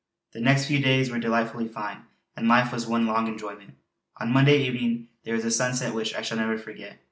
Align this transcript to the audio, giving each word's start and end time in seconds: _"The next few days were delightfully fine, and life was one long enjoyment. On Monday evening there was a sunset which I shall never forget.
_"The 0.33 0.39
next 0.41 0.65
few 0.65 0.79
days 0.81 1.11
were 1.11 1.19
delightfully 1.19 1.67
fine, 1.67 2.05
and 2.35 2.47
life 2.47 2.73
was 2.73 2.87
one 2.87 3.05
long 3.05 3.27
enjoyment. 3.27 3.75
On 4.17 4.33
Monday 4.33 4.57
evening 4.65 5.09
there 5.25 5.35
was 5.35 5.45
a 5.45 5.51
sunset 5.51 5.93
which 5.93 6.15
I 6.15 6.23
shall 6.23 6.39
never 6.39 6.57
forget. 6.57 6.97